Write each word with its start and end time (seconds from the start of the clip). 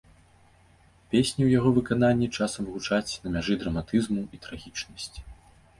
Песні 1.11 1.37
ў 1.45 1.49
яго 1.59 1.69
выкананні 1.77 2.31
часам 2.37 2.73
гучаць 2.73 3.17
на 3.27 3.35
мяжы 3.37 3.53
драматызму 3.65 4.21
і 4.37 4.45
трагічнасці. 4.49 5.19